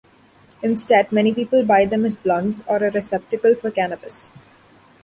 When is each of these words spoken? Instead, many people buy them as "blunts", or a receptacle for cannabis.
Instead, 0.63 1.11
many 1.11 1.31
people 1.31 1.63
buy 1.63 1.85
them 1.85 2.05
as 2.05 2.15
"blunts", 2.15 2.63
or 2.67 2.77
a 2.77 2.89
receptacle 2.89 3.53
for 3.53 3.69
cannabis. 3.69 4.31